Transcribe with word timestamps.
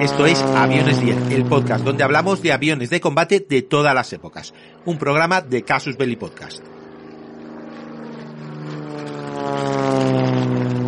Esto 0.00 0.24
es 0.24 0.40
Aviones 0.40 0.98
10, 0.98 1.30
el 1.30 1.44
podcast 1.44 1.84
donde 1.84 2.02
hablamos 2.02 2.40
de 2.40 2.52
aviones 2.52 2.88
de 2.88 3.02
combate 3.02 3.44
de 3.46 3.60
todas 3.60 3.94
las 3.94 4.10
épocas. 4.14 4.54
Un 4.86 4.96
programa 4.96 5.42
de 5.42 5.62
Casus 5.62 5.98
Belli 5.98 6.16
Podcast. 6.16 6.64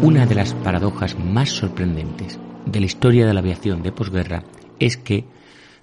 Una 0.00 0.24
de 0.24 0.34
las 0.34 0.54
paradojas 0.54 1.18
más 1.18 1.50
sorprendentes 1.50 2.38
de 2.64 2.80
la 2.80 2.86
historia 2.86 3.26
de 3.26 3.34
la 3.34 3.40
aviación 3.40 3.82
de 3.82 3.92
posguerra 3.92 4.44
es 4.78 4.96
que 4.96 5.26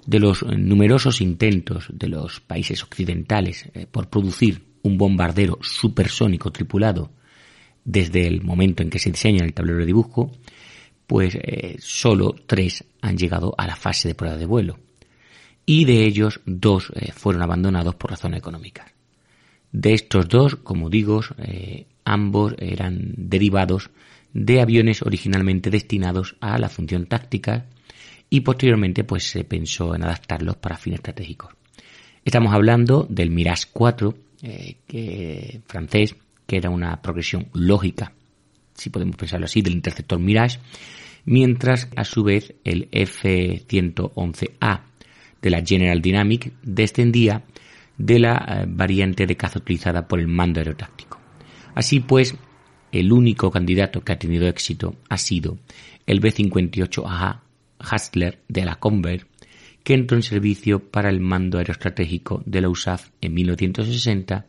de 0.08 0.20
los 0.20 0.42
numerosos 0.42 1.22
intentos 1.22 1.86
de 1.94 2.08
los 2.08 2.40
países 2.40 2.82
occidentales 2.82 3.70
eh, 3.76 3.86
por 3.86 4.10
producir 4.10 4.64
un 4.82 4.98
bombardero 4.98 5.60
supersónico 5.62 6.52
tripulado 6.52 7.12
desde 7.86 8.26
el 8.26 8.42
momento 8.42 8.82
en 8.82 8.90
que 8.90 8.98
se 8.98 9.12
diseña 9.12 9.46
el 9.46 9.54
tablero 9.54 9.78
de 9.78 9.86
dibujo, 9.86 10.32
pues 11.10 11.34
eh, 11.42 11.76
solo 11.80 12.36
tres 12.46 12.86
han 13.02 13.18
llegado 13.18 13.56
a 13.58 13.66
la 13.66 13.76
fase 13.76 14.08
de 14.08 14.14
prueba 14.14 14.38
de 14.38 14.46
vuelo. 14.46 14.78
Y 15.66 15.86
de 15.86 16.06
ellos, 16.06 16.40
dos 16.46 16.92
eh, 16.94 17.12
fueron 17.12 17.42
abandonados 17.42 17.96
por 17.96 18.12
razones 18.12 18.38
económicas. 18.38 18.92
De 19.72 19.96
estos 19.96 20.30
dos, 20.30 20.58
como 20.58 20.88
digo, 20.88 21.22
eh, 21.40 21.88
ambos 22.06 22.54
eran 22.60 23.16
derivados 23.18 23.90
de 24.34 24.62
aviones 24.62 25.02
originalmente 25.02 25.72
destinados 25.72 26.36
a 26.42 26.60
la 26.60 26.70
función 26.70 27.08
táctica 27.08 27.66
y 28.30 28.42
posteriormente 28.42 29.04
pues 29.04 29.32
se 29.32 29.44
pensó 29.44 29.96
en 29.96 30.04
adaptarlos 30.04 30.58
para 30.58 30.78
fines 30.78 31.00
estratégicos. 31.00 31.52
Estamos 32.24 32.54
hablando 32.54 33.08
del 33.10 33.32
Mirage 33.32 33.66
4, 33.74 34.16
que, 34.86 35.62
francés, 35.66 36.16
que 36.46 36.58
era 36.58 36.70
una 36.70 37.02
progresión 37.02 37.48
lógica, 37.54 38.14
si 38.80 38.90
podemos 38.90 39.16
pensarlo 39.16 39.46
así, 39.46 39.62
del 39.62 39.74
interceptor 39.74 40.20
Mirage, 40.20 40.60
mientras 41.26 41.90
a 41.96 42.04
su 42.04 42.24
vez 42.24 42.56
el 42.64 42.88
F-111A 42.92 44.82
de 45.42 45.50
la 45.50 45.64
General 45.64 46.02
Dynamics 46.02 46.52
descendía 46.64 47.44
de 47.98 48.20
la 48.20 48.46
eh, 48.48 48.66
variante 48.68 49.28
de 49.28 49.36
caza 49.36 49.60
utilizada 49.60 50.08
por 50.08 50.20
el 50.20 50.28
mando 50.28 50.60
aerotáctico. 50.60 51.20
Así 51.76 52.00
pues, 52.00 52.36
el 52.92 53.12
único 53.12 53.52
candidato 53.52 54.02
que 54.02 54.14
ha 54.14 54.20
tenido 54.20 54.48
éxito 54.48 54.96
ha 55.10 55.18
sido 55.18 55.60
el 56.08 56.20
B-58A 56.20 57.42
Hustler 57.80 58.40
de 58.48 58.66
la 58.66 58.76
Convair, 58.76 59.28
que 59.84 59.94
entró 59.94 60.18
en 60.18 60.24
servicio 60.24 60.80
para 60.80 61.10
el 61.10 61.20
mando 61.20 61.58
aeroestratégico 61.58 62.42
de 62.46 62.62
la 62.62 62.70
USAF 62.70 63.10
en 63.22 63.34
1960 63.34 64.46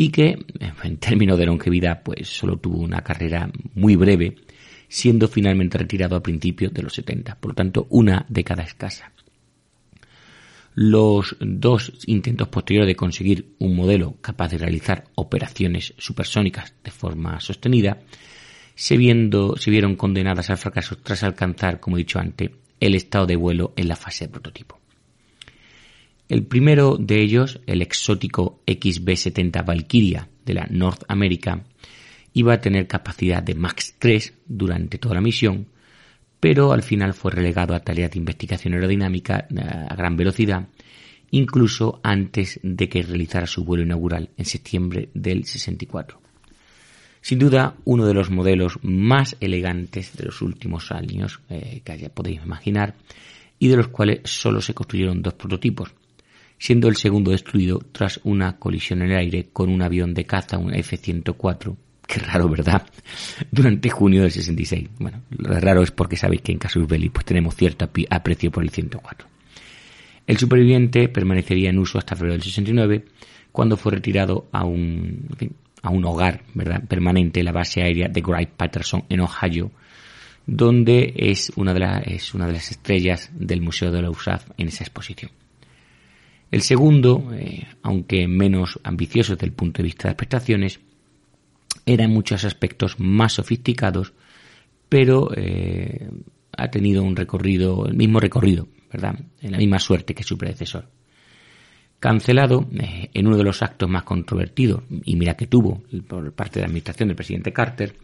y 0.00 0.10
que, 0.10 0.38
en 0.84 0.96
términos 0.98 1.36
de 1.36 1.46
longevidad, 1.46 2.04
pues 2.04 2.28
solo 2.28 2.56
tuvo 2.56 2.78
una 2.78 3.02
carrera 3.02 3.50
muy 3.74 3.96
breve 3.96 4.36
siendo 4.86 5.26
finalmente 5.26 5.76
retirado 5.76 6.14
a 6.14 6.22
principios 6.22 6.72
de 6.72 6.82
los 6.82 6.94
70, 6.94 7.34
por 7.40 7.50
lo 7.50 7.54
tanto 7.56 7.88
una 7.90 8.24
década 8.28 8.62
escasa. 8.62 9.10
Los 10.76 11.36
dos 11.40 11.92
intentos 12.06 12.46
posteriores 12.46 12.86
de 12.86 12.94
conseguir 12.94 13.56
un 13.58 13.74
modelo 13.74 14.14
capaz 14.20 14.52
de 14.52 14.58
realizar 14.58 15.02
operaciones 15.16 15.94
supersónicas 15.98 16.74
de 16.84 16.92
forma 16.92 17.40
sostenida 17.40 17.98
se, 18.76 18.94
se 18.94 19.70
vieron 19.72 19.96
condenadas 19.96 20.48
al 20.50 20.58
fracaso 20.58 20.96
tras 20.98 21.24
alcanzar, 21.24 21.80
como 21.80 21.96
he 21.96 22.06
dicho 22.06 22.20
antes, 22.20 22.52
el 22.78 22.94
estado 22.94 23.26
de 23.26 23.34
vuelo 23.34 23.72
en 23.74 23.88
la 23.88 23.96
fase 23.96 24.26
de 24.26 24.30
prototipo. 24.30 24.78
El 26.28 26.44
primero 26.44 26.98
de 26.98 27.22
ellos, 27.22 27.60
el 27.66 27.80
exótico 27.80 28.60
XB-70 28.66 29.64
Valkyria 29.64 30.28
de 30.44 30.54
la 30.54 30.66
North 30.70 31.04
America, 31.08 31.64
iba 32.34 32.52
a 32.52 32.60
tener 32.60 32.86
capacidad 32.86 33.42
de 33.42 33.54
MAX 33.54 33.94
3 33.98 34.34
durante 34.46 34.98
toda 34.98 35.14
la 35.14 35.22
misión, 35.22 35.68
pero 36.38 36.72
al 36.72 36.82
final 36.82 37.14
fue 37.14 37.32
relegado 37.32 37.74
a 37.74 37.80
tareas 37.80 38.10
de 38.10 38.18
investigación 38.18 38.74
aerodinámica 38.74 39.48
eh, 39.48 39.60
a 39.60 39.94
gran 39.96 40.16
velocidad, 40.18 40.68
incluso 41.30 41.98
antes 42.02 42.60
de 42.62 42.90
que 42.90 43.02
realizara 43.02 43.46
su 43.46 43.64
vuelo 43.64 43.84
inaugural 43.84 44.28
en 44.36 44.44
septiembre 44.44 45.08
del 45.14 45.46
64. 45.46 46.20
Sin 47.22 47.38
duda, 47.38 47.74
uno 47.84 48.06
de 48.06 48.14
los 48.14 48.30
modelos 48.30 48.78
más 48.82 49.36
elegantes 49.40 50.14
de 50.14 50.24
los 50.24 50.42
últimos 50.42 50.92
años 50.92 51.40
eh, 51.48 51.80
que 51.82 51.98
ya 51.98 52.10
podéis 52.10 52.42
imaginar 52.44 52.94
y 53.58 53.68
de 53.68 53.76
los 53.76 53.88
cuales 53.88 54.20
solo 54.24 54.60
se 54.60 54.74
construyeron 54.74 55.22
dos 55.22 55.34
prototipos, 55.34 55.92
siendo 56.58 56.88
el 56.88 56.96
segundo 56.96 57.30
destruido 57.30 57.80
tras 57.92 58.20
una 58.24 58.58
colisión 58.58 59.02
en 59.02 59.12
el 59.12 59.18
aire 59.18 59.48
con 59.52 59.70
un 59.70 59.82
avión 59.82 60.14
de 60.14 60.24
caza, 60.24 60.58
un 60.58 60.74
F-104, 60.74 61.76
Qué 62.08 62.20
raro, 62.20 62.48
¿verdad? 62.48 62.86
Durante 63.50 63.90
junio 63.90 64.22
del 64.22 64.30
66. 64.30 64.88
Bueno, 64.98 65.20
lo 65.28 65.60
raro 65.60 65.82
es 65.82 65.90
porque 65.90 66.16
sabéis 66.16 66.40
que 66.40 66.52
en 66.52 66.58
Casus 66.58 66.88
Belli 66.88 67.10
pues 67.10 67.26
tenemos 67.26 67.54
cierto 67.54 67.86
aprecio 68.08 68.50
por 68.50 68.64
el 68.64 68.70
104. 68.70 69.28
El 70.26 70.38
superviviente 70.38 71.10
permanecería 71.10 71.68
en 71.68 71.78
uso 71.78 71.98
hasta 71.98 72.16
febrero 72.16 72.32
del 72.32 72.42
69, 72.42 73.04
cuando 73.52 73.76
fue 73.76 73.92
retirado 73.92 74.48
a 74.52 74.64
un, 74.64 75.28
a 75.82 75.90
un 75.90 76.04
hogar 76.06 76.44
¿verdad? 76.54 76.82
permanente, 76.88 77.42
la 77.42 77.52
base 77.52 77.82
aérea 77.82 78.08
de 78.08 78.22
Wright 78.22 78.50
Patterson 78.56 79.04
en 79.10 79.20
Ohio, 79.20 79.70
donde 80.46 81.12
es 81.14 81.52
una 81.56 81.74
de, 81.74 81.80
las 81.80 82.06
es 82.06 82.34
una 82.34 82.46
de 82.46 82.54
las 82.54 82.70
estrellas 82.70 83.30
del 83.34 83.60
Museo 83.60 83.92
de 83.92 84.00
la 84.00 84.08
USAF 84.08 84.48
en 84.56 84.68
esa 84.68 84.84
exposición. 84.84 85.30
El 86.50 86.62
segundo, 86.62 87.28
eh, 87.32 87.66
aunque 87.82 88.26
menos 88.26 88.80
ambicioso 88.82 89.34
desde 89.34 89.46
el 89.46 89.52
punto 89.52 89.78
de 89.78 89.84
vista 89.84 90.04
de 90.04 90.10
las 90.10 90.16
prestaciones, 90.16 90.80
era 91.84 92.04
en 92.04 92.10
muchos 92.10 92.44
aspectos 92.44 92.98
más 92.98 93.34
sofisticados, 93.34 94.12
pero 94.88 95.30
eh, 95.36 96.08
ha 96.56 96.70
tenido 96.70 97.02
un 97.02 97.16
recorrido, 97.16 97.86
el 97.86 97.94
mismo 97.94 98.18
recorrido, 98.18 98.68
¿verdad? 98.90 99.18
En 99.40 99.52
la 99.52 99.58
misma 99.58 99.78
suerte 99.78 100.14
que 100.14 100.22
su 100.22 100.38
predecesor. 100.38 100.88
Cancelado 102.00 102.66
eh, 102.78 103.10
en 103.12 103.26
uno 103.26 103.36
de 103.36 103.44
los 103.44 103.62
actos 103.62 103.90
más 103.90 104.04
controvertidos, 104.04 104.84
y 105.04 105.16
mira 105.16 105.34
que 105.34 105.46
tuvo 105.46 105.82
por 106.06 106.32
parte 106.32 106.54
de 106.54 106.60
la 106.62 106.66
administración 106.68 107.08
del 107.08 107.16
presidente 107.16 107.52
Carter, 107.52 107.94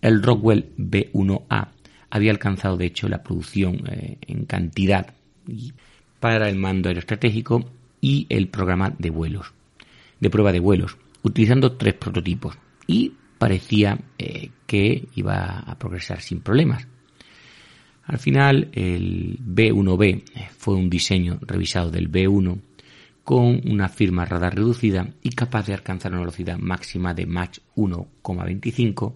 el 0.00 0.22
Rockwell 0.22 0.72
B1A 0.76 1.68
había 2.10 2.30
alcanzado 2.30 2.76
de 2.76 2.86
hecho 2.86 3.08
la 3.08 3.22
producción 3.22 3.82
en 3.86 4.46
cantidad 4.46 5.12
para 6.20 6.48
el 6.48 6.56
mando 6.56 6.88
aeroestratégico 6.88 7.70
y 8.00 8.26
el 8.28 8.48
programa 8.48 8.94
de 8.98 9.10
vuelos, 9.10 9.52
de 10.20 10.30
prueba 10.30 10.52
de 10.52 10.60
vuelos, 10.60 10.96
utilizando 11.22 11.72
tres 11.72 11.94
prototipos, 11.94 12.56
y 12.86 13.12
parecía 13.38 13.98
eh, 14.18 14.50
que 14.66 15.08
iba 15.14 15.60
a 15.60 15.78
progresar 15.78 16.20
sin 16.20 16.40
problemas. 16.40 16.86
Al 18.04 18.18
final, 18.18 18.68
el 18.72 19.38
B1B 19.38 20.24
fue 20.56 20.74
un 20.74 20.88
diseño 20.88 21.38
revisado 21.42 21.90
del 21.90 22.10
B1 22.10 22.58
con 23.22 23.60
una 23.70 23.90
firma 23.90 24.24
radar 24.24 24.54
reducida 24.54 25.06
y 25.22 25.30
capaz 25.30 25.66
de 25.66 25.74
alcanzar 25.74 26.12
una 26.12 26.22
velocidad 26.22 26.56
máxima 26.56 27.12
de 27.12 27.26
Mach 27.26 27.58
1,25 27.76 29.14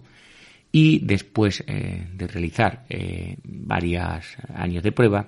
y 0.71 0.99
después 0.99 1.63
eh, 1.65 2.07
de 2.13 2.27
realizar 2.27 2.85
eh, 2.89 3.37
varios 3.43 4.37
años 4.53 4.83
de 4.83 4.91
prueba 4.91 5.27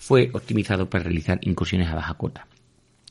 fue 0.00 0.30
optimizado 0.32 0.88
para 0.88 1.04
realizar 1.04 1.38
incursiones 1.42 1.86
a 1.88 1.94
baja 1.94 2.14
cota. 2.14 2.46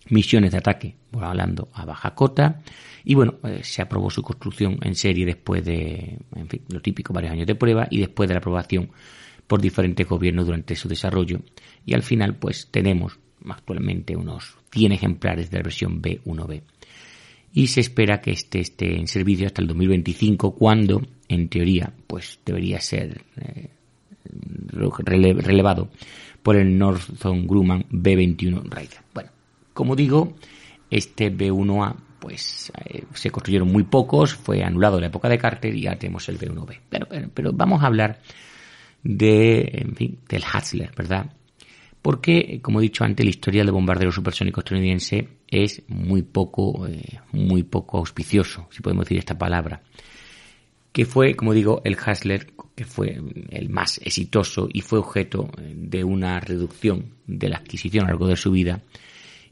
Misiones 0.10 0.52
de 0.52 0.58
ataque, 0.58 0.96
bueno, 1.12 1.28
hablando 1.28 1.70
a 1.72 1.86
baja 1.86 2.16
cota, 2.16 2.64
y 3.04 3.14
bueno, 3.14 3.36
eh, 3.44 3.60
se 3.62 3.84
aprobó 3.84 4.10
su 4.10 4.24
construcción 4.24 4.80
en 4.82 4.96
serie 4.96 5.24
después 5.24 5.64
de, 5.64 6.18
en 6.36 6.48
fin, 6.50 6.64
lo 6.68 6.82
típico, 6.82 7.14
varios 7.14 7.34
años 7.34 7.46
de 7.46 7.54
prueba, 7.54 7.88
y 7.92 8.00
después 8.00 8.28
de 8.28 8.34
la 8.34 8.40
aprobación 8.40 8.90
por 9.46 9.62
diferentes 9.62 10.08
gobiernos 10.08 10.48
durante 10.48 10.76
su 10.76 10.90
desarrollo, 10.90 11.42
y 11.86 11.94
al 11.94 12.02
final 12.02 12.38
pues 12.38 12.70
tenemos 12.72 13.20
actualmente 13.48 14.16
unos 14.16 14.56
100 14.72 14.92
ejemplares 14.92 15.52
de 15.52 15.58
la 15.58 15.64
versión 15.64 16.02
B1B. 16.02 16.64
Y 17.54 17.68
se 17.68 17.82
espera 17.82 18.20
que 18.20 18.32
este 18.32 18.62
esté 18.62 18.98
en 18.98 19.08
servicio 19.08 19.46
hasta 19.46 19.62
el 19.62 19.68
2025, 19.68 20.56
cuando, 20.56 21.04
en 21.28 21.50
teoría, 21.50 21.94
pues 22.08 22.40
debería 22.44 22.82
ser 22.82 23.22
eh, 23.38 23.70
relevado 24.72 25.90
por 26.44 26.56
el 26.56 26.78
Northrop 26.78 27.38
Grumman 27.46 27.86
B21 27.90 28.70
Raider. 28.70 29.00
Bueno, 29.14 29.30
como 29.74 29.96
digo, 29.96 30.36
este 30.90 31.32
B1A 31.32 31.96
pues 32.20 32.72
eh, 32.86 33.06
se 33.14 33.32
construyeron 33.32 33.72
muy 33.72 33.84
pocos, 33.84 34.34
fue 34.36 34.64
anulado 34.64 35.00
la 35.00 35.08
época 35.08 35.30
de 35.30 35.38
Carter 35.38 35.74
y 35.74 35.82
ya 35.82 35.96
tenemos 35.96 36.28
el 36.30 36.38
B-1B. 36.38 36.80
Pero, 36.90 37.08
pero, 37.34 37.54
vamos 37.54 37.82
a 37.82 37.88
hablar 37.88 38.20
de, 39.04 39.70
en 39.74 39.96
fin, 39.96 40.20
del 40.28 40.44
Hatzler, 40.44 40.92
¿verdad? 40.96 41.32
Porque, 42.02 42.60
como 42.62 42.80
he 42.80 42.84
dicho 42.84 43.04
antes, 43.04 43.26
la 43.26 43.30
historia 43.30 43.64
del 43.64 43.72
bombardero 43.72 44.12
supersónico 44.12 44.62
estadounidense 44.62 45.28
es 45.48 45.84
muy 45.88 46.22
poco, 46.22 46.88
eh, 46.88 47.20
muy 47.32 47.64
poco 47.64 47.98
auspicioso, 47.98 48.68
si 48.70 48.82
podemos 48.82 49.06
decir 49.06 49.18
esta 49.18 49.38
palabra. 49.38 49.82
Que 50.92 51.06
fue, 51.06 51.36
como 51.36 51.54
digo, 51.54 51.82
el 51.86 51.98
Hatzler, 52.04 52.48
que 52.76 52.86
fue 52.86 53.22
el 53.50 53.70
más 53.70 54.00
exitoso 54.04 54.68
y 54.72 54.82
fue 54.82 55.00
objeto 55.00 55.50
de 55.58 56.04
una 56.04 56.40
reducción 56.40 57.14
de 57.28 57.50
la 57.50 57.58
adquisición 57.58 58.06
a 58.06 58.08
lo 58.08 58.14
largo 58.14 58.28
de 58.28 58.36
su 58.36 58.52
vida 58.52 58.82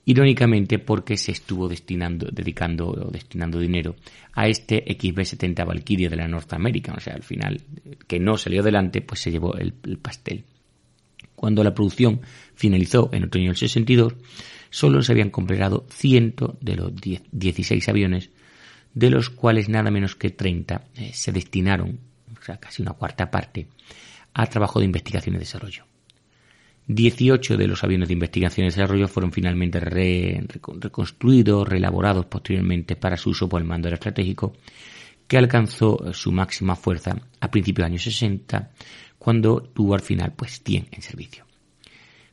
irónicamente 0.07 0.79
porque 0.79 1.17
se 1.17 1.33
estuvo 1.33 1.67
destinando, 1.67 2.29
dedicando 2.31 2.87
o 2.87 3.11
destinando 3.11 3.59
dinero 3.59 3.97
a 4.31 4.47
este 4.47 4.85
XB-70 4.85 5.67
Valkyrie 5.67 6.07
de 6.07 6.15
la 6.15 6.29
Norteamérica, 6.29 6.93
o 6.95 6.99
sea, 7.01 7.13
al 7.13 7.23
final, 7.23 7.61
que 8.07 8.17
no 8.17 8.37
salió 8.37 8.61
adelante, 8.61 9.01
pues 9.01 9.19
se 9.19 9.31
llevó 9.31 9.57
el, 9.57 9.73
pastel. 10.01 10.45
Cuando 11.35 11.61
la 11.61 11.73
producción 11.73 12.21
finalizó 12.55 13.09
en 13.11 13.25
otoño 13.25 13.47
del 13.47 13.57
62, 13.57 14.13
solo 14.69 15.01
se 15.01 15.11
habían 15.11 15.29
completado 15.29 15.85
100 15.89 16.35
de 16.61 16.75
los 16.77 16.93
16 17.33 17.89
aviones, 17.89 18.29
de 18.97 19.11
los 19.11 19.29
cuales 19.29 19.69
nada 19.69 19.91
menos 19.91 20.15
que 20.15 20.31
30 20.31 20.81
eh, 20.95 21.11
se 21.13 21.31
destinaron, 21.31 21.99
o 22.35 22.43
sea, 22.43 22.57
casi 22.57 22.81
una 22.81 22.93
cuarta 22.93 23.29
parte, 23.29 23.67
a 24.33 24.47
trabajo 24.47 24.79
de 24.79 24.85
investigación 24.85 25.35
y 25.35 25.37
desarrollo. 25.37 25.85
18 26.87 27.57
de 27.57 27.67
los 27.67 27.83
aviones 27.83 28.07
de 28.07 28.15
investigación 28.15 28.65
y 28.65 28.69
desarrollo 28.69 29.07
fueron 29.07 29.31
finalmente 29.31 29.79
reconstruidos, 29.79 31.67
reelaborados 31.67 32.25
posteriormente 32.25 32.95
para 32.95 33.17
su 33.17 33.29
uso 33.31 33.47
por 33.47 33.61
el 33.61 33.67
mando 33.67 33.87
estratégico, 33.87 34.53
que 35.27 35.37
alcanzó 35.37 36.11
su 36.13 36.31
máxima 36.31 36.75
fuerza 36.75 37.15
a 37.39 37.51
principios 37.51 37.83
de 37.83 37.89
los 37.89 37.91
años 37.91 38.03
60, 38.03 38.71
cuando 39.19 39.61
tuvo 39.61 39.93
al 39.93 40.01
final 40.01 40.33
pues 40.35 40.63
100 40.63 40.87
en 40.89 41.01
servicio. 41.03 41.45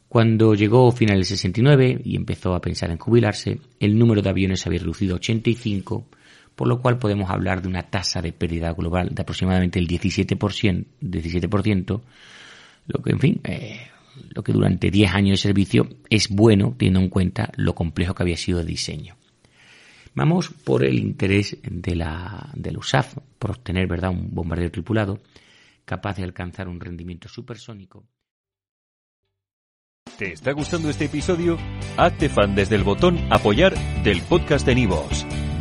Cuando 0.09 0.55
llegó 0.55 0.89
a 0.89 0.93
finales 0.93 1.29
del 1.29 1.37
69 1.37 2.01
y 2.05 2.17
empezó 2.17 2.55
a 2.55 2.61
pensar 2.63 2.91
en 2.91 2.99
jubilarse, 2.99 3.61
el 3.81 3.99
número 3.99 4.23
de 4.23 4.31
aviones 4.31 4.67
había 4.67 4.79
reducido 4.79 5.15
a 5.15 5.17
85, 5.17 6.07
por 6.55 6.69
lo 6.69 6.81
cual 6.81 6.99
podemos 6.99 7.31
hablar 7.31 7.63
de 7.63 7.69
una 7.69 7.85
tasa 7.85 8.23
de 8.23 8.33
pérdida 8.33 8.73
global 8.73 9.11
de 9.13 9.23
aproximadamente 9.23 9.79
el 9.79 9.89
17%, 9.89 10.85
17% 11.01 12.01
lo 12.87 13.03
que 13.03 13.11
en 13.11 13.19
fin 13.19 13.41
eh, 13.45 13.81
lo 14.31 14.43
que 14.43 14.53
durante 14.53 14.91
10 14.91 15.13
años 15.13 15.39
de 15.39 15.49
servicio 15.49 15.89
es 16.09 16.29
bueno 16.29 16.75
teniendo 16.79 17.01
en 17.01 17.09
cuenta 17.09 17.51
lo 17.57 17.75
complejo 17.75 18.15
que 18.15 18.23
había 18.23 18.37
sido 18.37 18.61
el 18.61 18.67
diseño. 18.67 19.17
Vamos 20.15 20.49
por 20.49 20.85
el 20.85 20.99
interés 20.99 21.57
de 21.63 21.97
la, 21.97 22.51
del 22.55 22.79
USAF 22.79 23.17
por 23.39 23.51
obtener 23.51 23.89
¿verdad? 23.89 24.11
un 24.11 24.33
bombardero 24.33 24.71
tripulado 24.71 25.21
capaz 25.85 26.17
de 26.17 26.25
alcanzar 26.25 26.69
un 26.69 26.81
rendimiento 26.81 27.29
supersónico. 27.29 28.05
¿Te 30.17 30.33
está 30.33 30.53
gustando 30.53 30.89
este 30.89 31.07
episodio? 31.07 31.59
Hazte 31.97 32.29
fan 32.29 32.55
desde 32.55 32.77
el 32.77 32.85
botón 32.85 33.19
apoyar 33.31 33.75
del 34.05 34.23
podcast 34.23 34.65
de 34.65 34.77
Nivos. 34.77 35.27